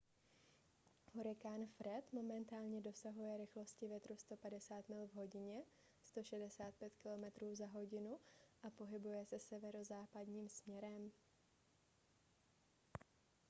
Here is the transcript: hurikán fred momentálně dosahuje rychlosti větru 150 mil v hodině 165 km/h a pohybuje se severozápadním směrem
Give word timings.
hurikán 1.13 1.65
fred 1.67 2.13
momentálně 2.13 2.81
dosahuje 2.81 3.37
rychlosti 3.37 3.87
větru 3.87 4.15
150 4.17 4.89
mil 4.89 5.07
v 5.07 5.13
hodině 5.13 5.63
165 6.03 6.93
km/h 7.03 8.17
a 8.63 8.69
pohybuje 8.69 9.25
se 9.25 9.39
severozápadním 9.39 10.49
směrem 10.49 11.11